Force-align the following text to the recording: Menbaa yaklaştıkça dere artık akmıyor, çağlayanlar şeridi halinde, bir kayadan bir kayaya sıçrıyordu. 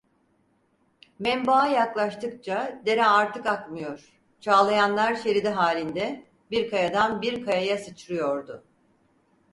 Menbaa 1.19 1.67
yaklaştıkça 1.67 2.81
dere 2.85 3.05
artık 3.05 3.45
akmıyor, 3.45 4.19
çağlayanlar 4.39 5.15
şeridi 5.15 5.49
halinde, 5.49 6.25
bir 6.51 6.69
kayadan 6.69 7.21
bir 7.21 7.45
kayaya 7.45 7.77
sıçrıyordu. 7.77 8.63